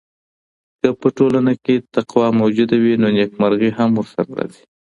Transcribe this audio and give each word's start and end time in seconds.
که 0.79 0.87
په 0.99 1.07
ټولنه 1.17 1.53
کي 1.63 1.75
تقوی 1.95 2.29
موجوده 2.39 2.75
وي 2.83 2.93
نو 3.01 3.07
نېکمرغي 3.17 3.69
هم 3.77 3.89
ورسره 3.95 4.25
راځي. 4.37 4.63